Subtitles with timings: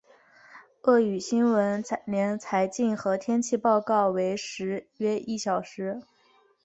[0.87, 6.01] 粤语新闻连财经和天气报告为时约一小时。